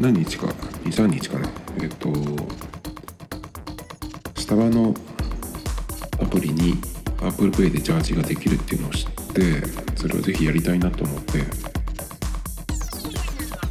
[0.00, 0.46] 何日か
[0.84, 1.48] ？23日かな
[1.82, 2.10] えっと
[4.34, 4.94] スタバの
[6.18, 6.74] アプリに
[7.18, 9.66] ApplePay でチャージができるっていうのを知って
[9.96, 11.44] それをぜひやりたいなと思って。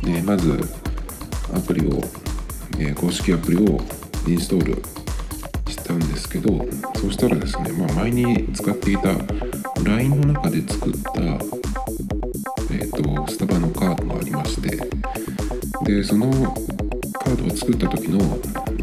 [0.03, 0.57] でまず
[1.53, 1.99] アプリを、
[2.77, 3.81] えー公式アプリを
[4.27, 4.81] インストール
[5.67, 6.49] したんですけど
[6.99, 9.09] そうしたらですね、まあ、前に使っていた
[9.83, 14.48] LINE の中で作った、えー、とスタバのカードがありまし
[15.89, 16.29] でその
[17.13, 18.19] カードを作った時の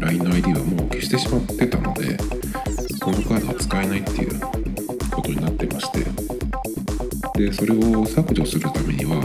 [0.01, 2.17] LINE の ID はもう消してしまってたので
[2.99, 4.37] このカードは使えないっていう
[5.11, 6.05] ことになってまして。
[7.37, 9.21] でそれを削除するためには、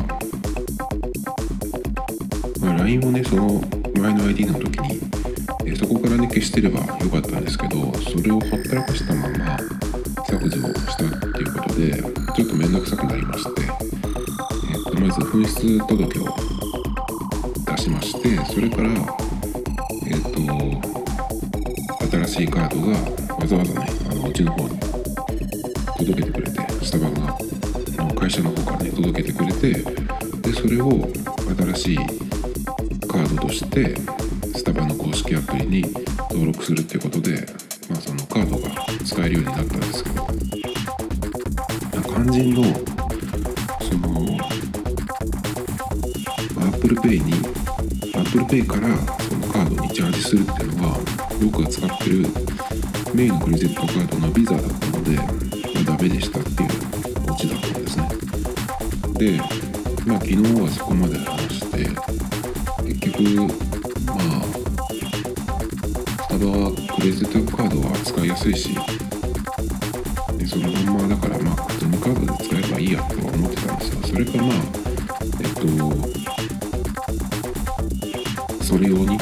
[2.60, 3.60] まあ、LINE をねその
[3.98, 5.01] 前の ID の時に
[5.64, 9.59] えそこからね消してればよかったんですけどそれをほったらかしたまま
[10.26, 12.02] 削除をしたっていうことで
[12.37, 16.51] ちょっと面倒くさくなりまして、えーとまず紛失届を
[17.83, 18.91] しましてそれから
[20.07, 20.30] えっ、と
[22.16, 22.93] 新しいカードが
[23.35, 24.79] わざわざねあのうちの方に
[25.99, 27.37] 届けてくれてスタバが
[28.15, 30.93] 会社の方からね届けてくれてでそれを
[31.75, 31.97] 新しい
[33.09, 33.97] カードとして
[34.57, 35.83] スタバの公式アプリに
[36.30, 37.45] 登録するっていうことで、
[37.91, 38.71] まあ、そのカードが
[39.05, 40.27] 使えるようになったんですけど。
[42.15, 42.63] 肝心の
[43.80, 44.38] その
[46.71, 47.41] ApplePay に
[48.33, 48.88] ApplePay から
[49.23, 50.97] そのカードにチャージするっていうのは
[51.45, 52.27] 僕が使ってる
[53.15, 55.23] メインのクレジットカードのビザだったので、ま
[55.83, 56.71] あ、ダメでしたっていう
[57.30, 58.09] オチだったんですね。
[59.19, 59.38] で
[60.07, 61.77] まあ昨日はそこまで話して
[62.85, 63.23] 結局
[64.06, 64.16] まあ
[66.22, 68.75] スタバはクレジットカードは使いやすいし
[70.38, 74.00] でそのまんまだからまあ普通のカードで使えばいいやとは思ってたんですよ。
[74.06, 74.56] それかまあ
[75.42, 75.53] えっ
[76.25, 76.31] と
[78.72, 79.19] それ用に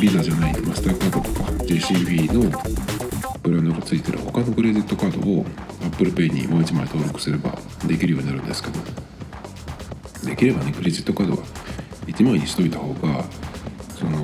[0.00, 2.50] ビザじゃないマスターカードとか JCB の
[3.40, 5.44] ブランドがついてる他のクレジットカードを
[5.92, 7.56] ApplePay にもう1枚登録すれば
[7.86, 8.80] できるようになるんですけど
[10.28, 11.46] できればねクレジットカードは
[12.08, 13.24] 1枚にしといた方が
[13.96, 14.18] その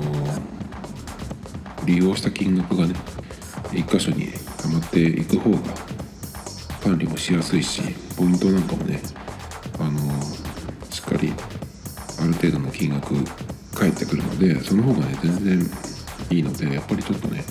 [1.85, 2.95] 利用した金額がね
[3.71, 4.27] 1箇所に
[4.61, 5.57] 溜まっていく方が
[6.83, 7.81] 管理もしやすいし
[8.17, 9.01] ポイントなんかもね
[9.79, 10.01] あの
[10.91, 11.31] しっかり
[12.19, 13.15] ある程度の金額
[14.43, 15.59] でその方がね全然
[16.29, 17.43] いいのでやっぱりちょっとね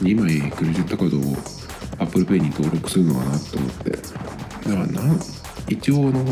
[0.00, 1.34] 2枚クレジットカードを
[1.98, 3.90] ApplePay に登録するのかなと思って。
[3.90, 5.14] だからな
[5.68, 6.24] 一応あの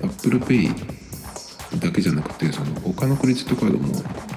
[0.00, 3.94] ApplePay だけじゃなくてその他のクレジットカードも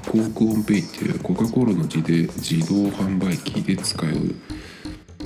[0.08, 4.10] コークオンペイっていうコカ・コーラの自で自動販売機で使う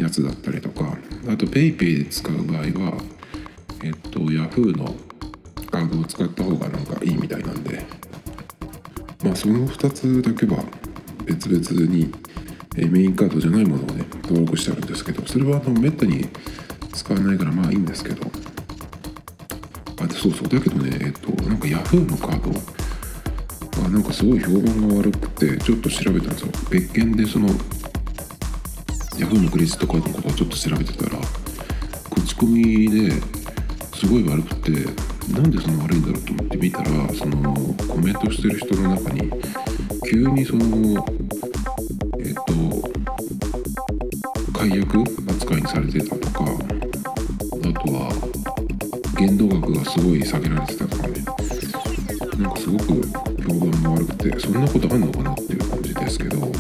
[0.02, 0.98] やつだったりとか
[1.28, 3.02] あと PayPay で使う場合は
[3.84, 4.96] えっと Yahoo の
[5.72, 7.97] カードを使った方がなんかいいみたいなんで。
[9.24, 10.64] まあその2つだけは
[11.26, 12.14] 別々に
[12.76, 16.28] メインカードじゃないものをね登録してあるんですけどそれはあのめったに
[16.94, 18.30] 使わないからまあいいんですけど。
[20.00, 20.48] あそうそう。
[20.48, 22.60] だけどねえっとなんか Yahoo のカード。
[23.86, 26.52] あなんかすごい評判が悪くてちょっと調べたんですよ。
[26.70, 27.48] 別件でその
[29.18, 31.20] Yahoo のクレジットカードのことをちょっと調べてたら
[32.14, 33.12] 口コミで
[33.96, 34.72] すごい悪くて
[35.30, 37.54] なんでそんな悪いんだろうと思って見たらその
[37.88, 39.32] コメントしてる人の中に
[40.10, 41.06] 急にその
[42.20, 42.44] えっと
[44.58, 45.00] 解約
[45.30, 48.12] 扱いにされてたとかあとは
[49.18, 51.24] 限度額がすごい下げられてたとかね。
[52.38, 56.52] なんかすごく評判が悪くてそんなことあんのかなっていう感じですけどまあ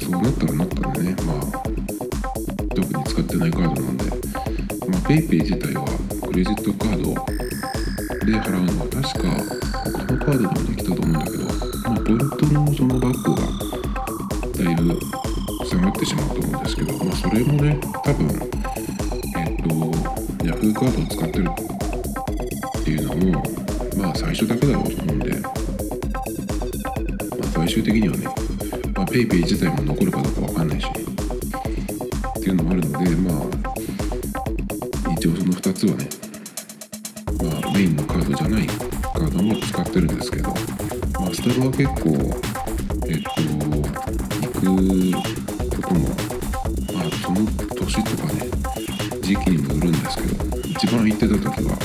[0.00, 1.40] そうなったらなったんでねまあ
[2.72, 5.84] 特に使ってないカードなんでまあ PayPay 自体は
[6.36, 7.36] レジットカード。
[8.26, 9.28] で払うのは確か
[9.92, 13.40] 他のカードでもできたと思うんだけどまあポイントのそのバックが
[14.64, 14.98] だいぶ
[15.64, 18.26] 下がってしまうと思うんですけどまあそれもね多分
[19.36, 19.68] えっと
[20.44, 21.48] Yahoo カードを使ってる
[22.80, 23.42] っていうのも
[23.96, 25.50] まあ最初だけだろうと思うんで、まあ、
[27.54, 28.26] 最終的にはね、
[28.92, 30.92] PayPay 自体も残るかどうかわかんないしっ
[32.42, 36.15] ていうのもあるのでまあ一応その2つはね
[41.76, 42.08] 結構
[43.06, 43.82] えっと行
[44.50, 46.08] くことも
[46.94, 47.36] まあその
[47.76, 48.48] 年とかね
[49.20, 51.76] 時期にもよるんですけど一番行ってた時は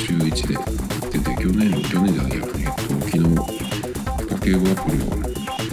[0.00, 0.64] 週1で行っ
[1.12, 5.14] てて去年の去年じゃないやえっと昨日家計簿アプリを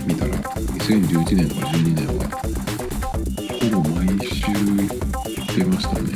[0.06, 2.22] 見たら2011年とか12年は
[3.60, 4.86] ほぼ毎週行
[5.42, 6.12] ってましたね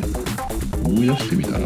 [0.86, 1.60] 思い出してみたら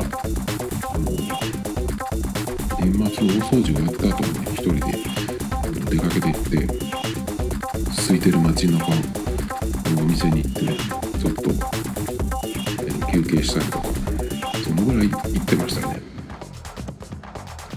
[2.80, 5.33] 年末大掃除終わった後にね一人で
[5.74, 6.68] 出かけて行って
[7.96, 10.60] 空いてる街中のお店に行って
[11.20, 11.44] ちょっと
[13.12, 13.86] 休憩したりとか
[14.64, 16.02] そのぐらい行ってましたね。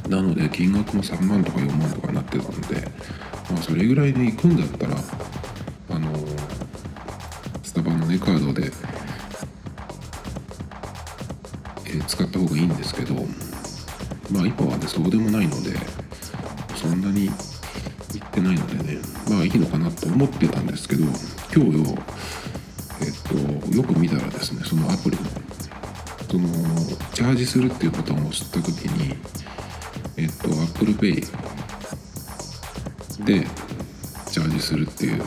[0.08, 2.88] なので金額も3万とか4万とかなってたんで
[3.50, 4.96] まあそれぐらいで行くんだったら
[5.90, 6.12] あの
[7.62, 8.66] スタバのねカードで、
[11.86, 13.14] えー使った方がいいんですけど
[14.30, 15.70] まあ今はねそうでもないので
[16.76, 17.28] そんなに
[18.36, 19.00] ってないのでね
[19.30, 21.04] まあいいのかなと思ってたんですけど
[21.54, 21.96] 今日よ
[23.00, 25.22] えっとよく見たらですねそのアプリの
[26.28, 26.48] その
[27.14, 29.14] チャージするっていうボタンを押した時に
[30.18, 31.14] えっと ApplePay
[33.24, 33.46] で
[34.30, 35.22] チャージするっていう、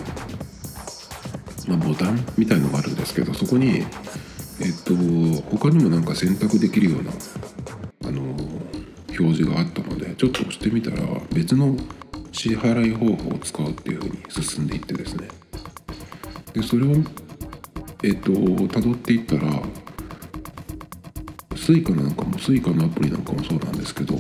[1.67, 3.85] まあ、ボタンみたいのがあるんですけどそこにえっ
[4.83, 4.93] と
[5.49, 7.11] 他にもなんか選択できるような
[8.07, 8.21] あの
[9.09, 10.97] 表示があったのでちょっと押してみたら
[11.33, 11.75] 別の
[12.39, 15.27] 支払い方法を使うっていう風に進んでいってですね。
[16.53, 16.95] でそれを
[18.01, 19.61] えっと辿っていったら
[21.57, 24.15] スイカなんかもスイカのアプリなんかもそうなんですけど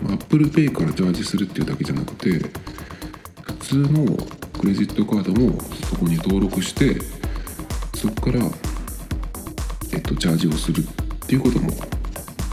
[0.00, 2.40] ApplePay からチャージするっていうだけじゃなくて
[3.40, 4.16] 普通の
[4.58, 6.96] クレジットカードもそこに登録して
[7.94, 8.40] そこから、
[9.92, 11.70] えっと、チャージをするっていうことも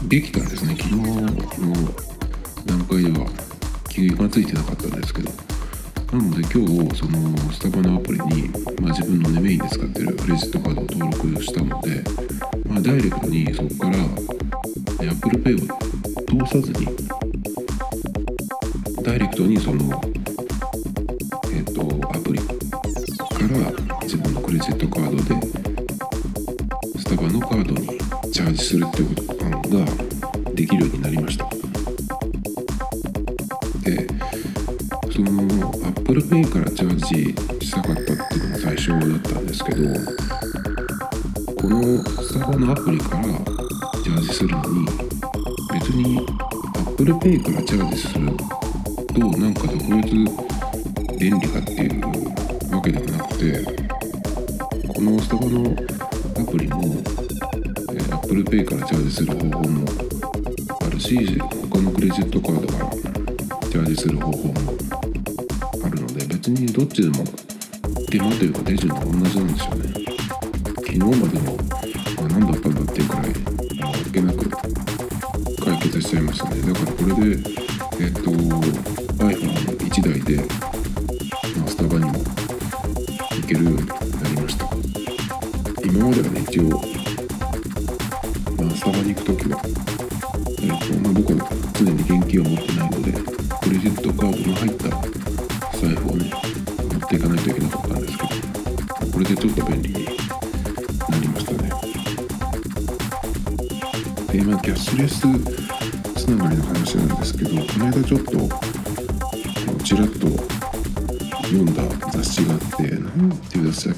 [0.06, 0.76] できたんですね。
[0.76, 1.26] 昨日の
[2.66, 3.49] 段階では。
[3.90, 5.30] 気がついてなかったんですけど。
[6.12, 8.48] なので今日そのスタバのアプリに、
[8.82, 12.02] まあ、自分の、ね、メインで使ってるクレジットカードを登録したので、
[12.66, 13.96] まあ、ダイレクトにそこから
[15.06, 16.88] ApplePay を通さずに
[19.04, 20.02] ダイレクトにその
[21.52, 23.70] えっ、とアプリから
[24.02, 25.46] 自分のクレジットカードで
[26.98, 27.86] スタバのカードに
[28.32, 29.84] チャージするっていうことが
[30.54, 31.69] できるようになりました。
[37.10, 39.82] チャージしたかったっていうのが最初だったんですけど
[41.60, 44.86] このスタバのアプリからチャージするのに
[45.72, 46.24] 別に
[46.96, 48.30] ApplePay からチャージする
[49.08, 50.14] となんか特別
[51.18, 53.64] 便利かっていうわけではなくて
[54.94, 56.84] このスタバのアプリも、
[57.90, 59.84] え ApplePay からチャージする方法も
[60.80, 61.40] あるし
[61.72, 62.90] 他のクレジットカードから
[63.68, 64.79] チャージする方法もあるので別
[66.54, 67.24] にどっちでも
[68.10, 69.92] 手間というか手順が同じなんですよね。
[70.76, 71.56] 昨日までも
[72.18, 73.26] あ何だったんだっていうくらい
[73.82, 74.48] あけなく
[75.64, 76.60] 解決しちゃいましたね。
[76.62, 77.38] だからこれで
[78.00, 80.36] えっと iPhone1 台で、
[81.56, 84.66] まあ、スタバにも行けるようになりました。
[85.84, 86.78] 今まではね一応、ま
[88.66, 89.60] あ、スタバに行く時は、
[90.60, 91.38] えっとまあ、僕は
[91.74, 93.19] 常に現金を持ってないので
[99.54, 101.70] 便利になりましたね
[104.32, 105.20] でまあキャッシュレス
[106.14, 108.30] つながりの話なんですけどこの間ちょっと
[109.84, 110.28] ちらっと
[111.46, 113.96] 読んだ雑誌があって何ていう雑誌だっ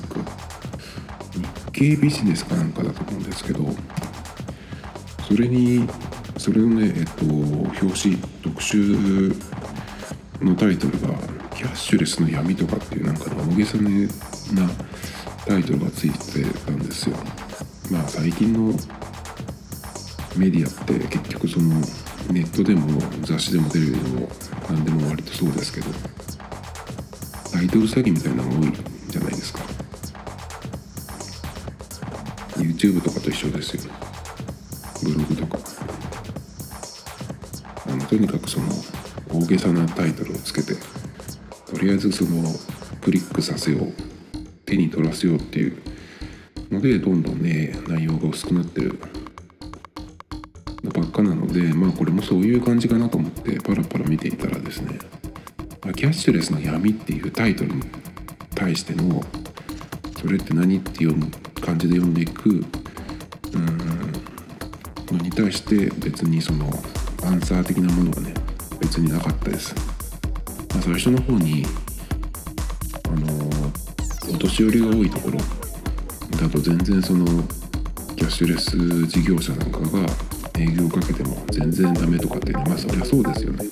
[1.72, 1.80] け？
[1.80, 3.66] 日経ビジネスかなんかだと思うんですけど
[5.26, 5.86] それに
[6.38, 9.34] それのねえっと表紙特集
[10.40, 11.08] のタイトルが
[11.54, 13.90] 「キャッシュレスの闇」とかっていうなんかの大げさな
[15.46, 17.16] タイトルがついてたんですよ。
[17.90, 18.72] まあ最近の
[20.36, 21.80] メディアって結局その
[22.30, 24.28] ネットでも雑誌でもテレビでも
[24.68, 25.86] 何でも割とそうですけど
[27.52, 28.72] タイトル詐欺みたいなのが多い
[29.08, 29.60] じゃないですか。
[32.56, 33.92] YouTube とかと一緒ですよ。
[35.02, 35.58] ブログとか。
[37.86, 38.66] あのとにかくその
[39.28, 40.74] 大げさなタイトルをつけて
[41.66, 42.42] とりあえずその
[43.02, 44.11] クリックさせよう。
[44.72, 45.76] 手に取らせようっていう
[46.70, 48.98] のでどんどんね内容が薄くなってる
[50.82, 54.98] ばっかなのでまあこれもそういう感じかなと思ってパラパラ見ていたらですね
[55.94, 57.82] 「キャッシュレスの闇」っていうタイトルに
[58.54, 59.22] 対しての
[60.18, 61.14] それって何っていう
[61.60, 66.70] 感じで読んでいくうーんのに対して別にその
[67.24, 68.32] アンサー的なものがね
[68.80, 69.74] 別になかったです、
[70.70, 71.66] まあ、最初の方に
[74.42, 75.38] 年寄りが多いところ。
[76.36, 77.24] だと全然その
[78.16, 80.00] キャッシュレス事業者なんかが
[80.58, 83.64] 営業かけても全然ダメとかってねまあそりゃそうですよね。
[83.64, 83.68] っ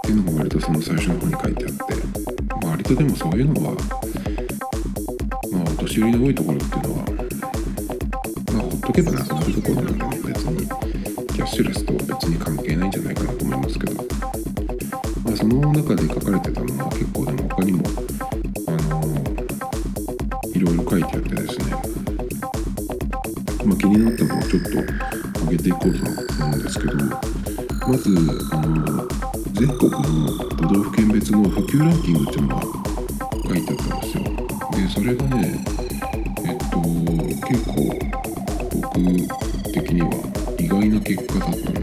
[0.00, 1.82] ていうのが割とその最初の方に書いてあって
[2.66, 3.74] 割とでもそういうのは
[5.52, 7.04] まあお年寄りの多いところっていうのは
[8.54, 10.66] まあほっとけばなくなるところなんで別に。
[11.38, 14.02] キャッシュレスと別に関係ないんじゃないかなと思いますけど、
[15.38, 17.84] その中で書かれてたのは結構でも他にも
[18.66, 19.00] あの
[20.52, 21.70] いろいろ書いてあってですね、
[23.64, 28.10] まあ、気になったのをちょっと上げていこうと思うんですけどまず
[28.50, 29.06] あの
[29.52, 29.98] 全国の
[30.56, 32.62] 都道府県別の普及ランキングっていうのが
[33.46, 34.24] 書いてあったんですよ。
[34.72, 35.64] でそれがね
[36.46, 36.80] えっと
[37.46, 37.74] 結構
[38.74, 38.90] 僕
[39.72, 40.10] 的には
[40.58, 41.77] 意外な結果だったん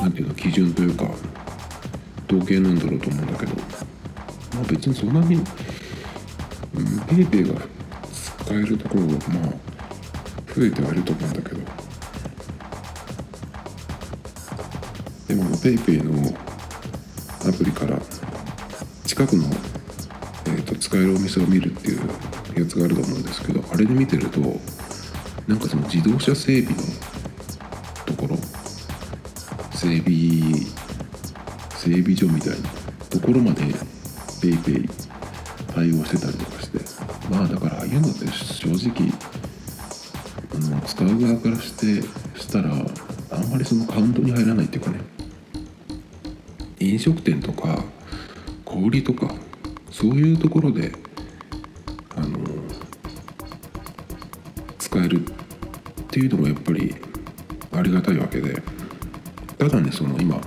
[0.00, 1.04] なんていうの基準というか
[2.26, 3.54] 統計なんだろうと思うんだけど。
[4.54, 5.44] まあ別にそんなに、うん、
[7.06, 7.54] ペイペイが
[8.44, 11.60] 使えるところはまあ増えてはいると思うんだけど。
[15.28, 16.12] でもペイペイの
[17.48, 18.00] アプリから
[19.06, 19.44] 近くの、
[20.46, 22.00] えー、と使えるお店を見るっていう
[22.58, 24.40] やつがあると思うんですけどあれで見てると
[25.46, 26.82] なんかその自動車整備の
[32.10, 32.68] 整備所みたいな
[33.08, 33.62] ところまで
[34.40, 34.90] PayPay
[35.72, 36.78] 対応してたりとかして
[37.30, 39.12] まあだからああいうのって正直
[40.52, 42.02] あの使う側からして
[42.38, 45.00] したらあんまりそのカウントに入らないっていうかね
[46.80, 47.84] 飲食店とか
[48.64, 49.32] 小売とか
[49.90, 50.92] そういうところで
[52.16, 52.38] あの
[54.78, 55.24] 使えるっ
[56.08, 56.94] ていうのがやっぱり
[57.72, 58.60] ありがたいわけで
[59.58, 60.40] ただねその今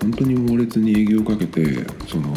[0.00, 2.32] 本当に猛烈に営業をかけてその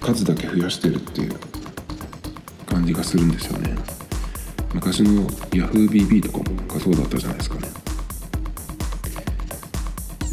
[0.00, 1.36] 数だけ増やしてるっていう
[2.66, 3.76] 感じがするんですよね。
[4.74, 7.68] 昔の YahooBB とかもがそうだったじゃないですかね。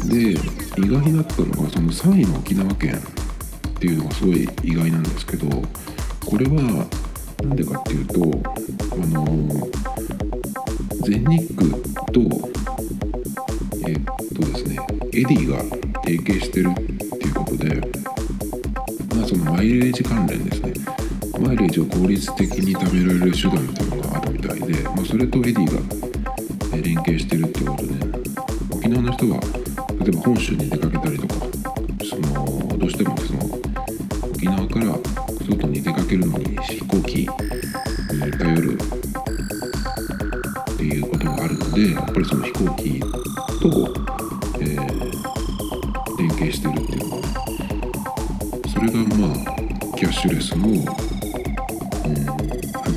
[0.06, 5.46] で意外だったのがその3位の沖縄県っていうのがすごい意外なんですけど
[6.26, 6.86] これは
[7.42, 8.14] 何でかっていうと
[8.92, 9.68] あの
[11.04, 11.70] 全日空
[12.12, 12.20] と
[13.86, 14.00] えっ
[14.34, 14.78] とですね
[15.20, 15.62] エディが
[16.02, 16.74] 提携してるっ
[17.18, 17.76] ていうことで
[19.14, 20.72] まあそのマイレージ関連ですね。
[21.38, 27.92] マイレージを効率的に貯められる手段みたいなのがあるみたいで、まあ、それとエディが連携してるってことで
[28.70, 29.40] 沖縄の人は
[30.00, 31.34] 例えば本州に出かけたりとか
[32.08, 33.49] そのどうしてもその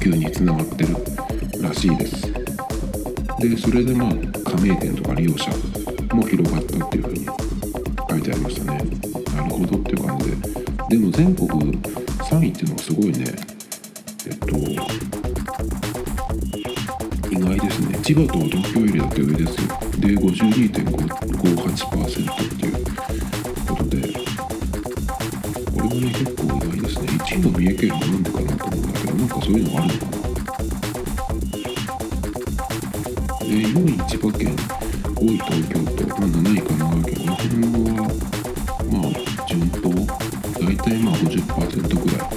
[0.04, 0.98] 普及につながってる
[1.62, 2.30] らしいです。
[3.40, 4.10] でそれでまあ
[4.44, 5.50] 加盟店とか利用者
[6.14, 7.26] も広がったっていうふうに
[8.10, 8.80] 書いてありましたね。
[9.34, 10.36] なるほどっていう感じで。
[10.90, 13.34] でも全国3位っていうのはすごいね。
[14.28, 14.58] えっと
[17.32, 17.98] 意外ですね。
[18.04, 19.62] 千葉と東京よりだって上ですよ。
[20.00, 20.84] で52.58%
[22.44, 22.74] っていう
[23.66, 24.02] ことで。
[24.12, 27.08] これはね結構意外ですね。
[27.08, 28.93] 1位の三重県はなんでかなと思うんだけど
[29.24, 30.12] なんかそういうのがあるのかな
[33.40, 34.54] で4位千葉県
[35.16, 38.04] 5位東京都、まあ、7位神奈川県この辺は
[38.92, 39.88] まあ順当
[40.60, 42.28] 大体まあ50%ぐらい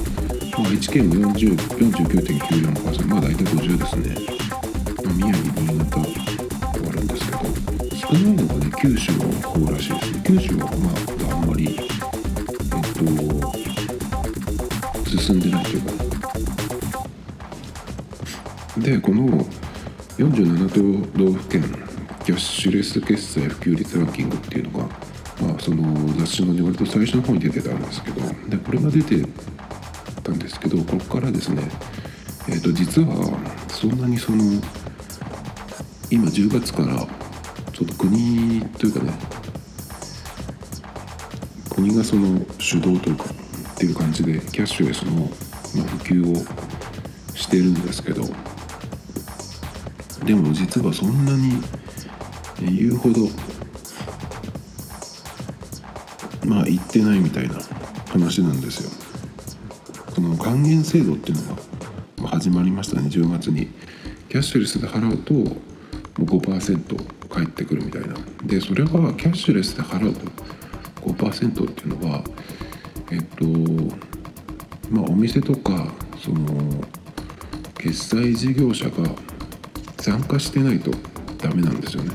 [0.52, 4.14] まあ愛知県も40 49.94%まあ大体50ですね、
[5.02, 7.38] まあ、宮城新潟はあるんですけど
[7.96, 11.85] 少ないのがね九州の方らしいですね九州はまああんまり
[18.86, 19.26] でこの
[20.16, 21.64] 47都道府県
[22.24, 24.84] キャッシュレス決済普及率ランキングっていうのが、
[25.42, 29.26] まあ、その雑誌のね割と最初の方に出てたんですけどでこれが出て
[30.22, 31.68] たんですけどここからですね
[32.48, 34.44] えっ、と実はそんなにその
[36.12, 36.96] 今10月から
[37.72, 39.12] ちょっと国というかね
[41.74, 46.36] 国がその主導というかっていう感じでキャッシュレスの、普及を
[47.34, 48.22] してるんですけど
[50.26, 51.62] でも実はそんなに
[52.59, 53.28] 言うほど
[56.45, 57.54] まあ言ってないみたいな
[58.09, 58.90] 話なんですよ。
[60.14, 61.54] この還元制度っていうの
[62.25, 63.68] が始まりましたね10月に。
[64.28, 65.35] キャッシュレスで払うと
[66.21, 68.16] 5%返ってくるみたいな。
[68.45, 70.21] でそれはキャッシュレスで払うと
[71.02, 72.25] 5%っていうのは
[73.12, 73.45] えっと
[74.90, 75.87] まあお店とか
[76.18, 76.83] その
[77.78, 79.09] 決済事業者が
[80.06, 80.92] 参加してないと
[81.38, 82.12] ダメなんですよね。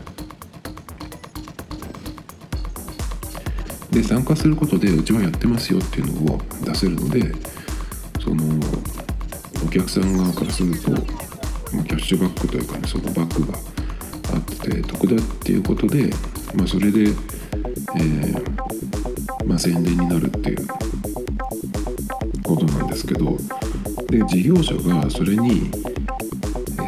[3.91, 7.33] で参加することでうちはやってますよっていうのを出せるので
[8.23, 8.45] その
[9.65, 11.03] お客さん側からするとキャ
[11.83, 13.57] ッシュバックというかねそのバックが
[14.33, 16.09] あって得だっていうことで、
[16.55, 17.15] まあ、それで、えー、
[19.45, 20.65] まあ、宣伝になるっていう
[22.41, 23.35] ことなんですけど
[24.07, 25.69] で事業者がそれに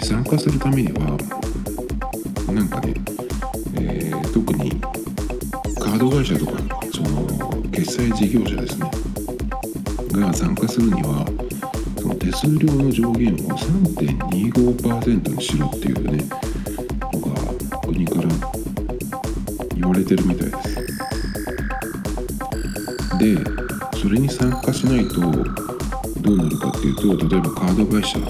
[0.03, 1.17] 参加するためには
[2.51, 2.93] なんかね、
[3.75, 4.71] えー、特に
[5.79, 6.51] カード会社とか
[6.93, 8.91] その決済事業者ですね。
[10.11, 11.25] が参加するには
[12.01, 16.25] その手数料の上限を3.25%にしろっていうね
[17.13, 18.27] のが国から
[19.75, 20.75] 言われてるみたいです。
[23.19, 23.37] で
[24.01, 28.25] それに参加しないとどうなるかっていうと例えばカード会社な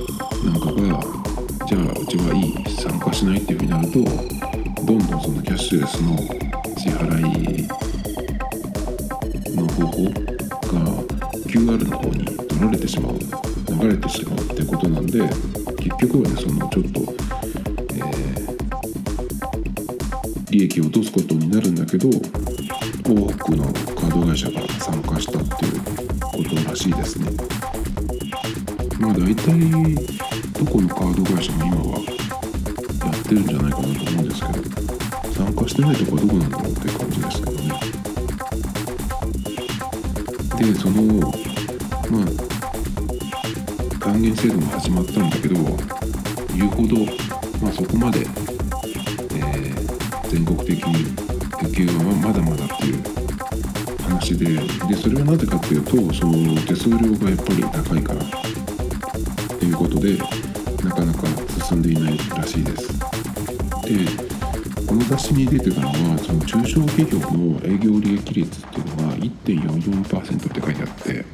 [0.56, 1.23] んかが
[1.74, 3.94] じゃあうちはいい参加しないっていうふうになると
[4.86, 6.16] どんどんそのキャッシュレスの
[6.78, 7.68] 支払い
[9.56, 10.14] の方法が
[11.50, 13.18] QR の方に取られてしまう
[13.82, 15.22] 流れてしまうってことなんで
[15.82, 17.02] 結局はねそのちょっと、
[17.96, 22.16] えー、利益を落とすことになるんだけど多
[23.34, 23.64] くの
[23.96, 25.82] カード会社が参加したっていう
[26.22, 27.32] ことらしいですね。
[29.00, 30.33] まあ大体
[30.64, 32.06] どこのカード会社も今はや
[33.12, 34.54] ってるんじゃないかなと思うんですけど
[35.34, 37.78] 参加してないとこはどこなんだろうっていう感じですけどね。
[40.58, 41.04] でその
[42.10, 42.26] まあ
[44.00, 45.56] 還元制度も始まったんだけど
[46.56, 46.96] 言うほど、
[47.62, 51.04] まあ、そこまで、えー、全国的に
[51.60, 53.04] 普及はまだまだっていう
[54.02, 54.46] 話で
[54.88, 58.24] でそれはなぜかっていうとその手数料がやっぱり高いから
[59.60, 60.18] ということで
[60.84, 61.28] なかなか
[61.66, 62.88] 進んでいないらしいです。
[63.84, 64.34] で
[64.86, 71.26] この雑誌に出てたのはその中小企業の営業利益率っていうのが1.44%って書いてあって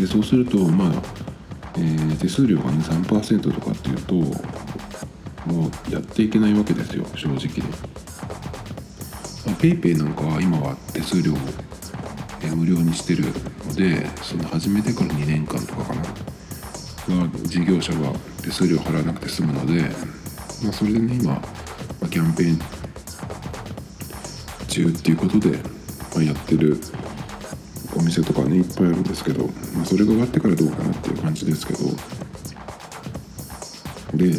[0.00, 0.92] でそうするとまあ、
[1.76, 7.96] えー、手数料がね3%とかっていうともうやっていけないわけですよ正直で。
[9.60, 11.36] ペイペイなんかは今は手数料を
[12.54, 13.24] 無料にしてる
[13.64, 16.02] のでその始めてから2年間とかかな
[17.08, 19.82] が事業者は手数料払わなくて済むので、
[20.62, 21.40] まあ、それでね今、ま
[22.04, 22.58] あ、キャンペーン
[24.68, 25.56] 中っていうことで、
[26.14, 26.76] まあ、やってる
[27.96, 31.78] お店とかねいっぱいあるんですけど、まあ、それが終わってからどうかなっていう感じですけど。
[34.16, 34.32] で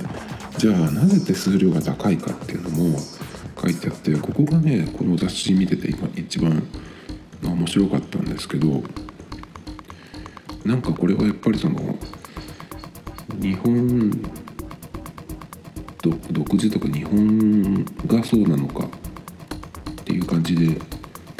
[0.57, 2.99] じゃあなぜ手数料が高いかっていうのも
[3.61, 6.63] 書いてあってここがねこの雑誌見てて今一番
[7.43, 8.81] 面白かったんですけど
[10.65, 11.95] なんかこれはやっぱりその
[13.39, 14.11] 日本
[16.31, 20.79] 独自とか日本がそうなのかっていう感じで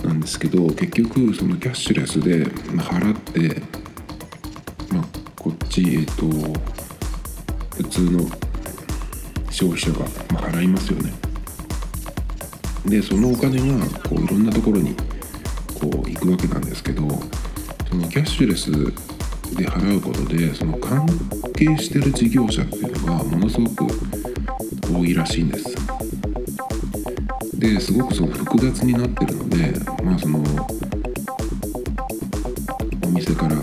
[0.03, 3.61] なんですけど結局そのキャッシュレスで払って、
[4.93, 5.05] まあ、
[5.37, 6.27] こっちえっ、と
[7.75, 8.19] 普通の
[9.49, 10.05] 消費者が、
[10.49, 11.11] 払いますよね。
[12.85, 14.95] でそのお金がこういろんなところに
[15.79, 17.01] こう行くわけなんですけど
[17.89, 18.71] そのキャッシュレス
[19.55, 21.05] で払うことでその関
[21.55, 23.87] 係してる事業者っていうのがものすごく
[24.93, 25.75] 多いらしいんです。
[27.57, 30.43] ですごくその複雑になってるのでまあその
[33.03, 33.55] お店から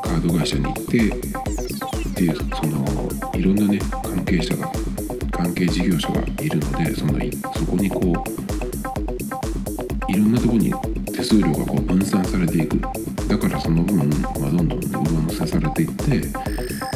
[0.00, 2.84] カード会社に行ってっていうその
[3.34, 4.70] いろんなね関係者が
[5.32, 7.14] 関係事業者がいるのでその
[7.54, 8.24] そこにこ
[10.08, 10.72] ういろんなとこに
[11.12, 13.01] 手数料がこう分散されていく
[13.32, 14.04] だからその分は
[14.50, 14.88] どんどん上
[15.22, 16.04] 乗せされていって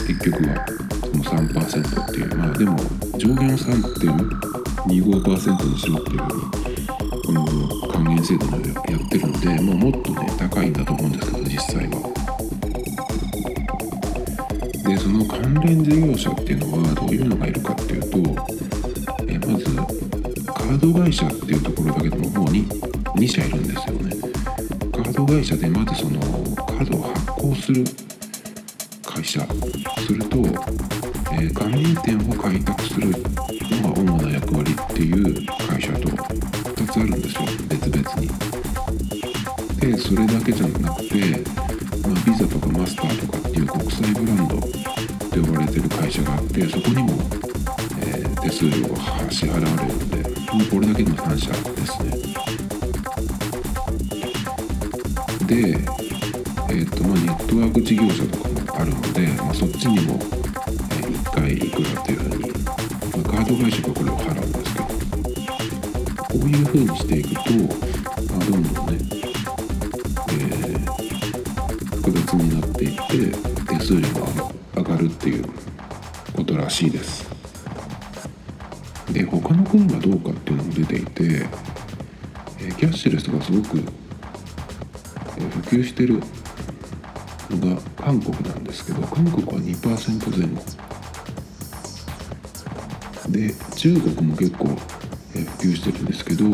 [0.07, 0.67] 結局は
[1.01, 2.77] その3%っていうまあでも
[3.17, 6.43] 上限を3.25%にしろっていうふうに
[7.25, 7.47] この
[7.89, 12.03] 還元制度でやってるのでもうもっとね高いんだと思うんですけど実際は。
[14.87, 18.19] でその関連事業者っていうのはどういうのがいるかっていうと、
[19.27, 19.65] えまず
[20.45, 22.49] カード会社っていうところだけでももう
[23.17, 26.21] 2社いるんですよねード会社でまずその
[26.67, 27.85] カードを発行する
[29.03, 29.41] 会社
[30.07, 30.37] すると、
[31.33, 38.29] えー、加盟店を開拓するのが主な役割っていう会社と2つあるんですよ別々に。
[39.81, 41.21] でそれだけじゃなくて、
[42.03, 44.61] まあ、ビザとかマスターとかっていう国際ブランドっ
[45.31, 47.13] て呼ばれてる会社があってそこにも、
[48.01, 52.26] えー、手数料が支払われるのでもうこれだけの3社ですね
[55.47, 68.99] で、えーとまあ、ネットワーク事業者とかもあるので、まあ、そっちにも、え、1回いくらっていうふうに、ま、カード会社がこれを払うんですけどこういうふうにしていくと、まあ、どんどんね、
[70.31, 75.45] えー、複雑になっていって手数料が上がるっていう
[76.35, 77.25] ことらしいです。
[79.13, 81.47] で他の国がどうかっていうのも出ていて、
[82.61, 84.06] えキャッシュレスがすごく
[85.67, 86.21] 普及してる
[87.51, 90.63] のが韓国なんですけど韓国は2%前後。
[93.29, 94.77] で中国も結構普
[95.59, 96.45] 及してるんですけど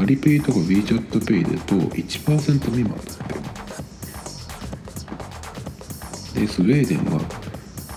[0.00, 3.00] アリペイとか WeChatPay でと1%未満だっ
[6.32, 6.40] て。
[6.40, 7.20] でスウェーデンは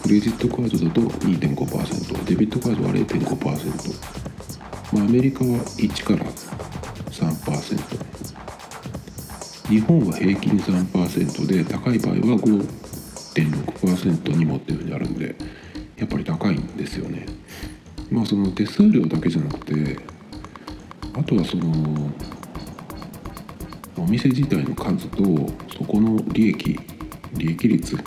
[0.01, 6.25] クレジットカードだと2.5%デビットカードは0.5%、まあ、アメリカは1から
[7.11, 8.12] 3%
[9.73, 15.35] 日本は平均3%で高い場合は5.6%にもっていうふうにあるんで
[15.97, 17.25] やっぱり高いんですよね。
[18.11, 19.97] まあその手数料だけじゃなくて
[21.15, 22.11] あとはその
[23.97, 25.23] お店自体の数と
[25.75, 26.79] そこの利益
[27.33, 27.97] 利益率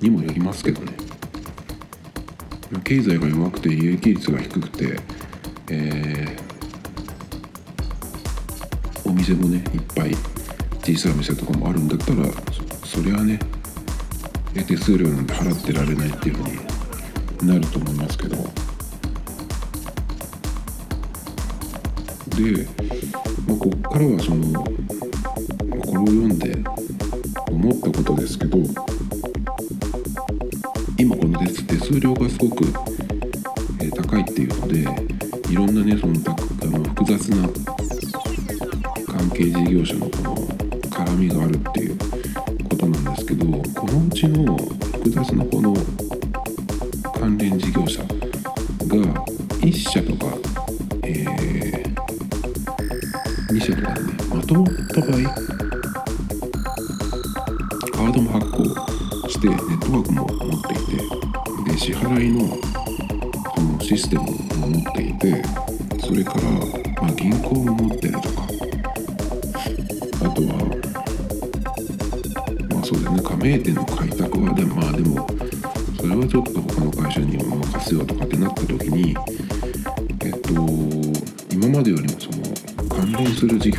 [0.00, 0.94] にもよりますけどね
[2.84, 4.98] 経済が弱くて利益率が低くて、
[5.68, 6.51] えー
[9.12, 10.14] お店もねいっぱい
[10.82, 12.24] 小さいお店とかもあるんだったら
[12.82, 13.38] そりゃね
[14.66, 18.36] 手数料なんて払ってられないっていうふうになると思いますけど。
[22.36, 22.66] で、
[23.46, 24.72] まあ、こっからはそのこ
[25.92, 26.56] れを読んで
[27.50, 28.56] 思ったことですけど
[30.96, 32.64] 今この手数料がすごく、
[33.78, 36.14] え高いっていうのでいろんなねその
[36.62, 37.71] あの複雑な
[39.22, 40.34] 関係事業者のこの
[40.90, 41.96] 絡みがあるっていう
[42.68, 45.72] ことなんですけどこのうちの複雑なこの
[47.20, 48.02] 関連事業者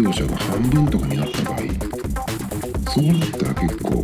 [0.04, 1.60] 業者が半分とかになった場合
[2.92, 4.04] そうなったら結構、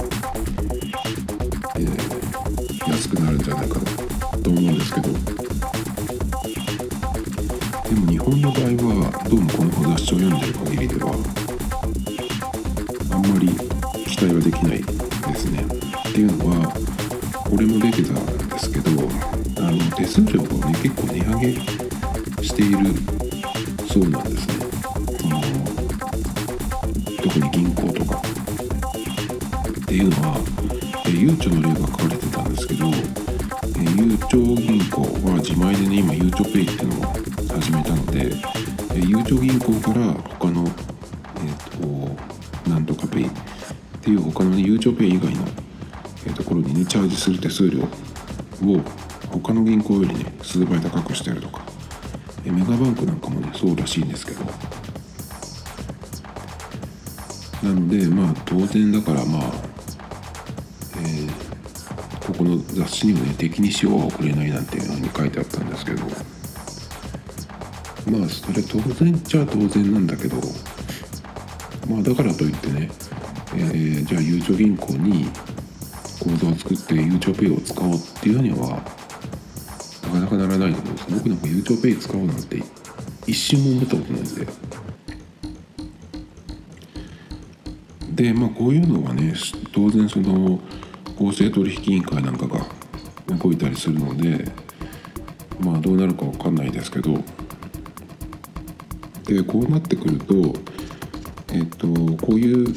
[1.76, 3.86] えー、安くなるんじゃないかな
[4.42, 5.20] と思うんですけどで
[7.96, 11.12] も日本の場合はどうもこの雑誌を読んでる限りでは
[13.12, 13.50] あんまり
[14.06, 15.66] 期待はできないですね。
[16.10, 16.72] っていうのは
[17.44, 18.90] これも出てたんですけど
[19.62, 21.79] あの手数料がね結構値上げ
[53.60, 54.46] そうらしいんですけど。
[57.62, 59.42] なのでまあ当然だからまあ、
[60.98, 66.04] えー、ここの雑誌にもね敵に塩は送れないなんていうのに書いてあったんですけど。
[68.10, 70.38] まあそれ当然っちゃ当然なんだけど。
[71.90, 72.90] まあだからといってね
[73.56, 75.28] えー、じゃあゆうちょ銀行に
[76.20, 78.82] 口座を作ってゆうちょペイを使おうっていうのには
[80.04, 82.79] なかなかならないと思うんです僕なんかゆうちょペイ使おうなんて言って
[83.30, 84.48] 一瞬も思ったことないんで。
[88.12, 89.34] でまあこういうのはね
[89.72, 90.60] 当然その
[91.18, 92.66] 公正取引委員会なんかが
[93.38, 94.52] 動いたりするので
[95.62, 97.24] まあどうなるかわかんないですけど。
[99.26, 100.56] でこうなってくると
[101.54, 101.88] えっと
[102.26, 102.74] こういう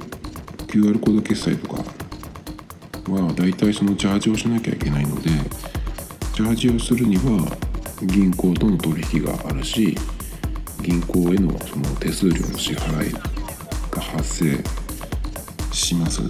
[0.67, 1.83] QR コード決済とか
[3.11, 5.31] は大体そのチャージをしなきゃいけないので
[6.35, 7.57] チャージをするには
[8.03, 9.97] 銀行との取引があるし
[10.83, 14.63] 銀行へのその手数料の支払いが発生
[15.73, 16.23] します。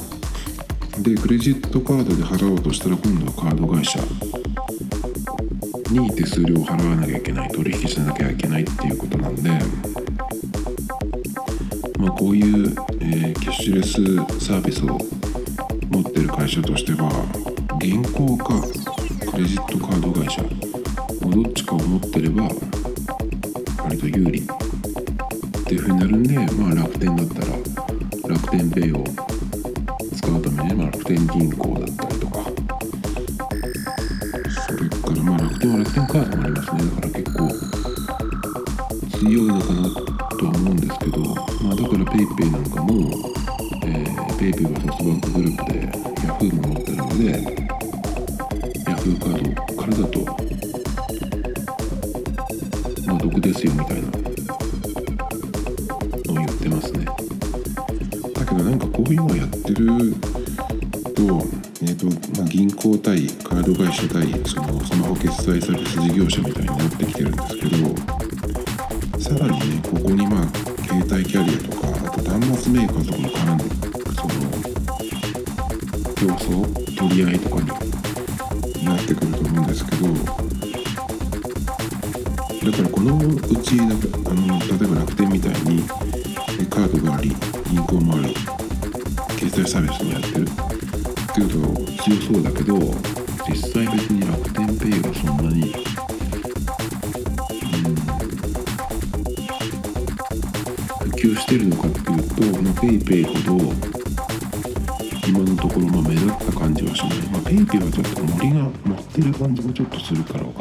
[1.01, 3.99] でクレジットカードで払おうとしたら今度はカード会社
[5.91, 9.51] に手数料を払わなきゃいけない取引しなきゃいけないっていうことなんで、
[11.99, 14.99] まあ、こういう、えー、キャッシュレスサービスを
[15.91, 17.11] 持ってる会社としては
[17.81, 18.61] 銀行か
[19.31, 22.49] クレジットカード会社どっちかを持ってれば
[23.93, 24.45] 割と有利っ
[25.65, 27.49] ていうふうになるんで、まあ、楽天だったら
[28.35, 29.05] 楽天ペイを
[30.17, 32.43] 使うために、まあ、楽天銀行だったりとか。
[34.67, 36.83] それからまあ楽天は楽天カードもありますね。
[36.85, 37.72] だから結構
[71.13, 73.65] 携帯キャリアとかあと端末メーカーとかも絡んで
[74.15, 74.35] その
[76.15, 77.82] 競争取り合いとかに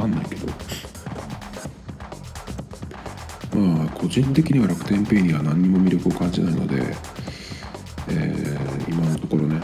[0.02, 0.48] かんないけど。
[3.54, 6.96] まあ個人的には楽天ペイには何にも魅力を感じないので、
[8.10, 9.62] えー、今のところね。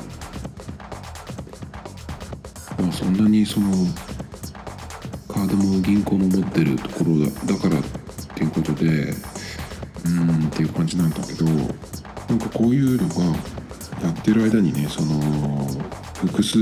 [2.77, 3.71] まあそんなにその
[5.27, 7.83] カードも銀行も持ってるところだだからっ
[8.35, 9.13] ていうことで
[10.05, 11.51] うんっていう感じなんだけどな
[12.35, 13.23] んかこういうのが
[14.03, 15.67] やってる間にねその
[16.13, 16.57] 複数、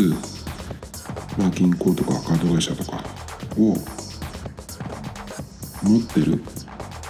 [1.37, 3.14] まあ、銀行とかカード会社とか
[3.57, 3.75] を
[5.83, 6.41] 持ってる。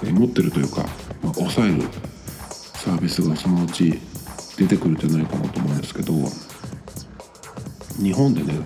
[0.03, 0.85] え持ってるというか、
[1.23, 1.81] まあ、抑える
[2.51, 3.99] サービスがそのうち
[4.57, 6.13] 出てくるんじゃないかなと思うんですけど
[8.01, 8.59] 日本でね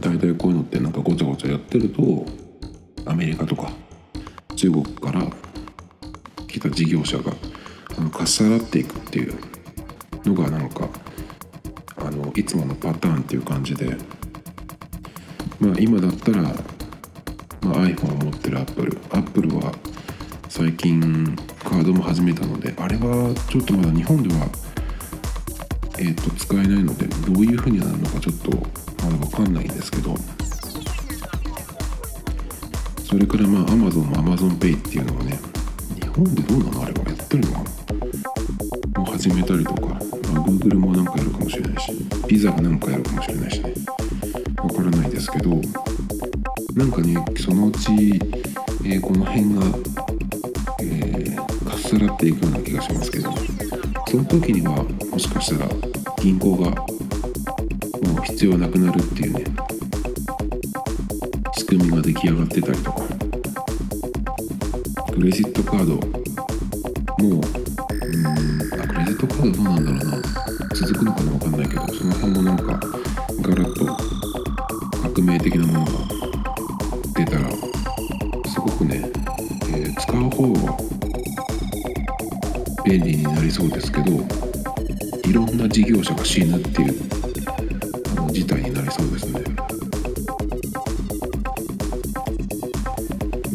[0.00, 2.26] 大体こういうのってなんかごちゃごちゃやってると
[3.06, 3.70] アメリカとか
[4.56, 5.22] 中国から
[6.46, 7.32] 来た事業者が
[7.96, 9.34] あのかっさらっていくっていう
[10.24, 10.88] のがなんか
[11.96, 13.96] あのいつものパターンっていう感じで。
[15.60, 16.54] まあ今だったら、
[17.62, 18.98] まあ、iPhone を持ってるアップル。
[19.10, 19.72] アップルは
[20.48, 24.48] 最近カードも始めたのであれはちょっとまだ日本では、
[25.98, 28.50] えーと、使えないのでどういう風になるのかちょっと
[29.04, 30.16] まだ分かんないんですけど。
[33.04, 35.38] それからまあ Amazon も AmazonPay っていうのはね
[35.98, 36.82] 日本でどうなの？
[36.82, 37.52] あれはやってるの？
[37.52, 37.62] か
[38.94, 40.00] なもう始めたりとか、まあ、
[40.44, 41.92] Google もなんかやるかもしれないし
[42.28, 43.72] ピザがなんかやるかもしれないしね。
[44.56, 45.60] 分からないですけど。
[46.78, 47.90] なんかねそのうち、
[48.86, 49.62] えー、この辺が
[50.80, 53.32] えー、かっさらっていくような気がしますけど
[54.06, 55.70] その時にはもしかしたら
[56.22, 59.44] 銀行がもう必要なくなるっていうね
[61.56, 63.02] 仕組みが出来上がってたりとか
[65.12, 66.00] クレジットカードも
[67.18, 67.40] ううん
[68.80, 70.22] あクレジットカードどうなんだろうな。
[70.76, 72.64] 続くのかな分かんないけどその辺もなんか
[73.42, 73.84] ガラッと
[75.12, 76.17] 革命的なものが
[86.28, 86.94] 事業者が死ぬっていう
[88.32, 89.40] 事態になりそうですね。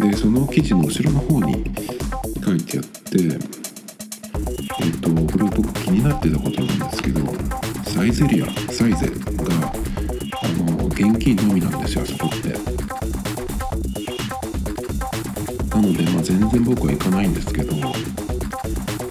[0.09, 1.63] でその記事の後ろの方に
[2.43, 2.89] 書いてあって
[4.81, 7.21] えっ、とこれ僕気になってたことなんですけど
[7.83, 9.13] サイゼリアサイゼが
[10.41, 12.53] あの現金のみなんですよあそこって。
[15.69, 17.75] なので、まあ、全然僕は行かないんですけど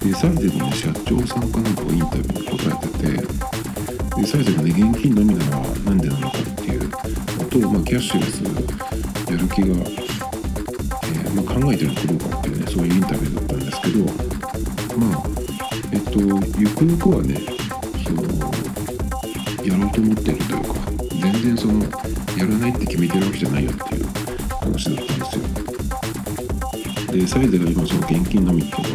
[0.03, 6.97] デザイゼの社長さんかなんかがインタビューに答えててでサイズがね現金のみなのは何でなのかっていうの
[7.45, 8.43] と、まあ、キャッシュレス
[9.31, 14.03] やる気が、えーまあ、考えてるかどうかっていうねそういうインタビューだったんですけど
[14.99, 15.23] まあ
[15.93, 16.19] えっと
[16.59, 17.39] ゆくゆくはね
[18.03, 18.23] その
[19.63, 20.73] やろうと思ってるというか
[21.21, 21.79] 全然その
[22.37, 24.05] やらないって決めてるわけじゃないよっていう
[24.59, 25.43] 話だったんですよ。
[27.13, 28.92] でサイズが今その現金のみっていう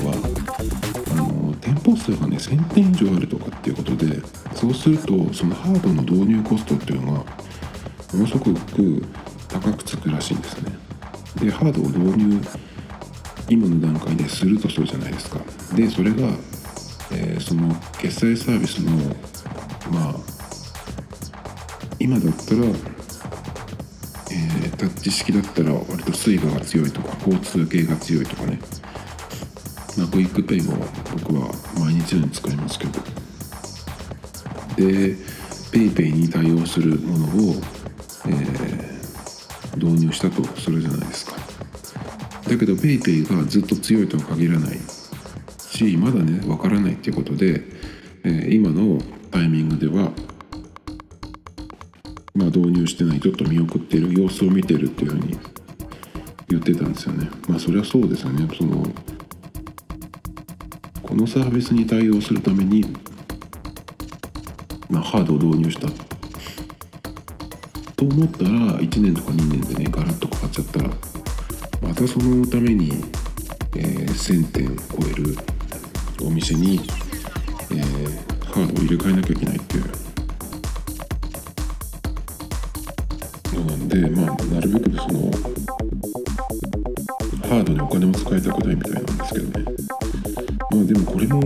[2.12, 4.20] 数がね1000店以上あるとかっていうことで
[4.54, 7.24] そうするとそのハードの導入コストっていうのがも
[8.14, 8.54] のすごく
[9.48, 10.72] 高くつくらしいんですね。
[11.40, 12.40] でハードを導入
[13.50, 15.40] 今の段階でするとするじゃないですか。
[15.74, 16.28] でそれが、
[17.12, 18.92] えーその決済サービスの
[19.90, 20.14] まあ
[21.98, 28.58] 今だったら、えータッチ式だったら割とスイカが強いとか交通系が強いとかね。
[30.06, 30.74] クイックペイも
[31.24, 32.92] 僕は毎日のように使いますけど。
[34.76, 35.16] で
[35.72, 37.54] PayPay に対応するものを、
[38.26, 38.98] えー
[39.76, 41.32] 導入したとするじゃないですか。
[42.48, 44.78] だけど PayPay がずっと強いとは限らない。
[45.58, 47.62] しまだねわからないっていうことで、
[48.24, 50.10] えー今のタイミングでは
[52.34, 55.38] まあ導入してないちょっと見送ってる様子を見てるっていうふうに
[56.48, 57.28] 言ってたんですよね。
[57.48, 58.48] まあそりゃそうですよね。
[58.56, 58.84] その
[61.08, 62.84] このサービスに対応するために、
[64.90, 65.88] まあ、ハードを導入した。
[67.96, 70.90] と思ったら1年とか2年でねガラッと変わっちゃったら
[71.80, 72.92] またそのために、
[73.74, 75.34] えー1000点超える
[76.26, 76.78] お店に、
[77.70, 79.84] えーハードを入れ替えなきゃいけないっていう。
[83.54, 85.30] のなんでまあなるべくその
[87.48, 89.97] ハードにお金も使いたくないみたいなんですけどね。
[90.78, 91.42] まあでもこれも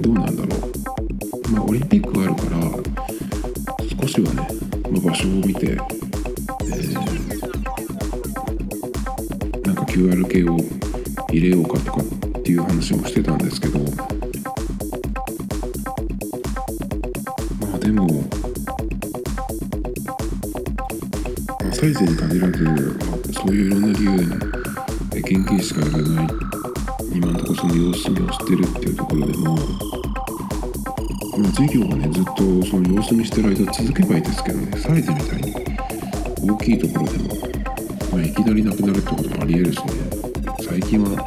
[0.00, 0.60] どうなんだろう。
[1.50, 2.60] まあオリンピックがあるから
[4.00, 4.48] 少しはね、
[4.88, 5.78] まあ、場所を見て、えー
[9.66, 10.58] なんか QR 系を
[11.30, 12.00] 入れようかとか
[12.38, 13.86] っていう話もしてたんですけどま
[17.74, 18.12] あでも、ま
[21.68, 22.76] あ、サイズに限らず、まあ
[23.32, 24.16] そういういろんな理由
[25.10, 26.26] で現金しかやらない
[27.16, 29.56] 今のところその様子見をしてるっていうところでも、
[31.38, 32.32] ま、事業がねずっと
[32.66, 35.54] その様子見してる間続けばいいですけどねサイズみたいに
[36.46, 37.34] 大きいところでも、
[38.12, 39.92] まあ、いきなりなくなるってこともありえるしね
[40.60, 41.26] 最近は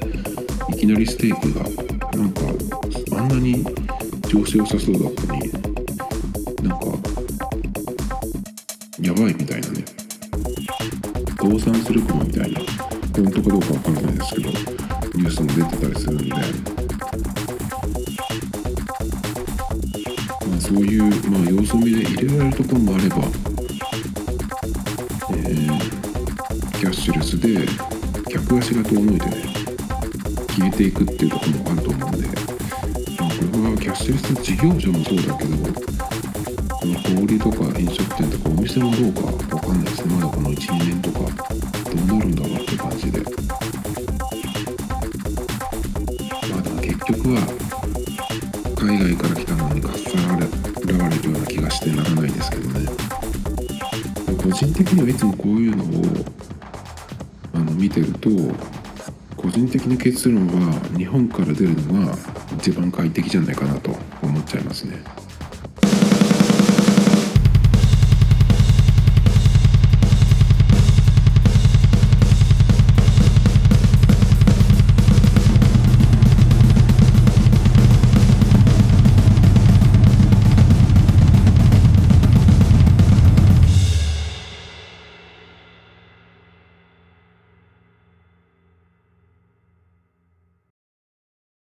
[0.69, 1.63] いきなりステーキが
[2.15, 2.41] なんか
[3.17, 3.65] あんなに
[4.30, 5.68] 調子良さそうだったのに
[28.30, 29.44] 客足が遠のいてね
[30.50, 35.58] 消えていくっていうところもあると思うんで、まあ、これはキャッシュレス事業者もそうだけど
[36.80, 40.13] この小売とか飲食店とかお店もどうかわかんないですね。
[40.13, 43.20] まだこの12年とかどうなるんだろうって感じで。
[43.20, 43.26] ま
[46.58, 47.42] あでも結局は
[48.78, 50.34] 海外から来たのにかっさら
[51.04, 52.89] われるような気がしてならないですけどね。
[54.42, 56.38] 個人的にはいつもこういうのを
[57.89, 58.30] 見てると
[59.36, 62.15] 個人的な結論は日本から出るのが
[62.58, 64.99] 一番快適じゃないかなと思っちゃいますね。